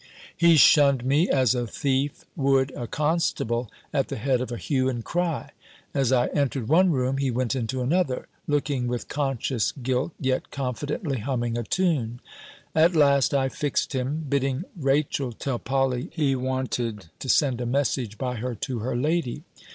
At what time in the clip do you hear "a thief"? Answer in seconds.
1.53-2.25